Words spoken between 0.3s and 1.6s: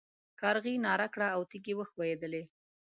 کارغې ناره کړه او